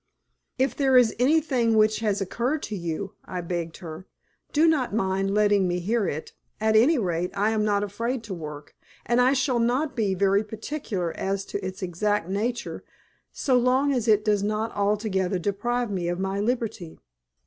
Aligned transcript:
"If 0.57 0.75
there 0.75 0.97
is 0.97 1.15
anything 1.19 1.75
which 1.77 1.99
has 1.99 2.21
occurred 2.21 2.63
to 2.63 2.75
you," 2.75 3.13
I 3.25 3.41
begged 3.41 3.77
her, 3.85 4.07
"do 4.51 4.65
not 4.67 4.95
mind 4.95 5.31
letting 5.31 5.67
me 5.67 5.77
hear 5.77 6.07
it, 6.07 6.33
at 6.59 6.75
any 6.75 6.97
rate. 6.97 7.29
I 7.37 7.51
am 7.51 7.63
not 7.63 7.83
afraid 7.83 8.23
to 8.23 8.33
work, 8.33 8.75
and 9.05 9.21
I 9.21 9.33
shall 9.33 9.59
not 9.59 9.95
be 9.95 10.15
very 10.15 10.43
particular 10.43 11.13
as 11.15 11.45
to 11.45 11.63
its 11.63 11.83
exact 11.83 12.27
nature 12.27 12.83
so 13.31 13.59
long 13.59 13.93
as 13.93 14.07
it 14.07 14.25
does 14.25 14.41
not 14.41 14.71
altogether 14.75 15.37
deprive 15.37 15.91
me 15.91 16.07
of 16.07 16.17
my 16.19 16.39
liberty." 16.39 16.97